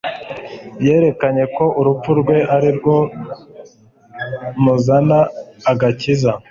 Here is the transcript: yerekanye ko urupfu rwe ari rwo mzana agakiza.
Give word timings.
yerekanye 0.85 1.43
ko 1.55 1.65
urupfu 1.79 2.09
rwe 2.19 2.37
ari 2.55 2.69
rwo 2.77 2.97
mzana 4.65 5.19
agakiza. 5.71 6.31